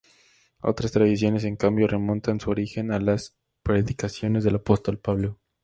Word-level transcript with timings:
Otras 0.63 0.91
tradiciones 0.93 1.43
en 1.43 1.57
cambio 1.57 1.85
remontan 1.87 2.39
su 2.39 2.49
origen 2.49 2.91
a 2.91 2.97
las 2.99 3.37
predicaciones 3.61 4.43
del 4.43 4.55
apóstol 4.55 4.97
Pablo. 4.97 5.39